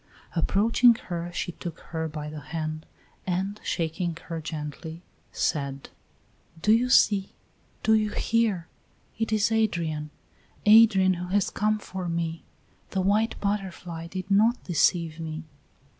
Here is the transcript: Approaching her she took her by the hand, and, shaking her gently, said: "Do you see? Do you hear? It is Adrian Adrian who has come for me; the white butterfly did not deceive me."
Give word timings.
Approaching 0.35 0.95
her 0.95 1.31
she 1.31 1.51
took 1.51 1.79
her 1.91 2.07
by 2.07 2.27
the 2.27 2.39
hand, 2.39 2.87
and, 3.27 3.61
shaking 3.63 4.17
her 4.23 4.41
gently, 4.41 5.03
said: 5.31 5.89
"Do 6.59 6.71
you 6.71 6.89
see? 6.89 7.33
Do 7.83 7.93
you 7.93 8.09
hear? 8.09 8.67
It 9.19 9.31
is 9.31 9.51
Adrian 9.51 10.09
Adrian 10.65 11.13
who 11.13 11.27
has 11.27 11.51
come 11.51 11.77
for 11.77 12.09
me; 12.09 12.41
the 12.89 13.01
white 13.01 13.39
butterfly 13.39 14.07
did 14.07 14.31
not 14.31 14.63
deceive 14.63 15.19
me." 15.19 15.43